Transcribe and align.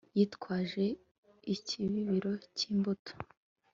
yitwaje 0.17 0.85
ikibibiro 1.55 2.31
cy'imbuto 2.57 3.13